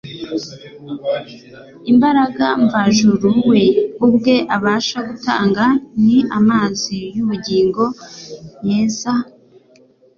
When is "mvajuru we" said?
2.63-3.63